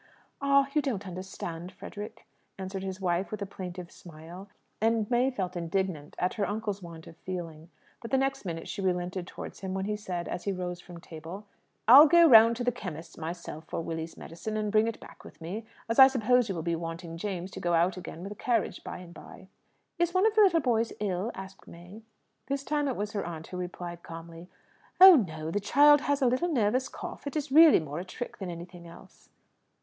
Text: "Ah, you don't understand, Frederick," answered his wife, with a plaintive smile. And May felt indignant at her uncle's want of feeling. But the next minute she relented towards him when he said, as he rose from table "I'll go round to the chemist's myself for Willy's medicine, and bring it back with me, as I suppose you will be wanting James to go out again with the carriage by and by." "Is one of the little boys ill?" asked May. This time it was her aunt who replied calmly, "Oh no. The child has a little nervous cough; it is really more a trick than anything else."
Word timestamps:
"Ah, 0.41 0.67
you 0.73 0.81
don't 0.81 1.05
understand, 1.05 1.71
Frederick," 1.71 2.25
answered 2.57 2.81
his 2.81 2.99
wife, 2.99 3.29
with 3.29 3.39
a 3.39 3.45
plaintive 3.45 3.91
smile. 3.91 4.49
And 4.81 5.07
May 5.11 5.29
felt 5.29 5.55
indignant 5.55 6.15
at 6.17 6.33
her 6.33 6.49
uncle's 6.49 6.81
want 6.81 7.05
of 7.05 7.15
feeling. 7.17 7.69
But 8.01 8.09
the 8.09 8.17
next 8.17 8.43
minute 8.43 8.67
she 8.67 8.81
relented 8.81 9.27
towards 9.27 9.59
him 9.59 9.75
when 9.75 9.85
he 9.85 9.95
said, 9.95 10.27
as 10.27 10.45
he 10.45 10.51
rose 10.51 10.81
from 10.81 10.99
table 10.99 11.45
"I'll 11.87 12.07
go 12.07 12.27
round 12.27 12.55
to 12.55 12.63
the 12.63 12.71
chemist's 12.71 13.15
myself 13.15 13.65
for 13.65 13.79
Willy's 13.79 14.17
medicine, 14.17 14.57
and 14.57 14.71
bring 14.71 14.87
it 14.87 14.99
back 14.99 15.23
with 15.23 15.39
me, 15.39 15.67
as 15.87 15.99
I 15.99 16.07
suppose 16.07 16.49
you 16.49 16.55
will 16.55 16.63
be 16.63 16.75
wanting 16.75 17.15
James 17.15 17.51
to 17.51 17.59
go 17.59 17.75
out 17.75 17.95
again 17.95 18.21
with 18.23 18.29
the 18.29 18.35
carriage 18.43 18.83
by 18.83 18.97
and 18.97 19.13
by." 19.13 19.49
"Is 19.99 20.15
one 20.15 20.25
of 20.25 20.33
the 20.33 20.41
little 20.41 20.61
boys 20.61 20.91
ill?" 20.99 21.29
asked 21.35 21.67
May. 21.67 22.01
This 22.47 22.63
time 22.63 22.87
it 22.87 22.95
was 22.95 23.11
her 23.11 23.23
aunt 23.23 23.45
who 23.49 23.57
replied 23.57 24.01
calmly, 24.01 24.49
"Oh 24.99 25.15
no. 25.15 25.51
The 25.51 25.59
child 25.59 26.01
has 26.01 26.23
a 26.23 26.25
little 26.25 26.51
nervous 26.51 26.89
cough; 26.89 27.27
it 27.27 27.35
is 27.35 27.51
really 27.51 27.79
more 27.79 27.99
a 27.99 28.03
trick 28.03 28.39
than 28.39 28.49
anything 28.49 28.87
else." 28.87 29.29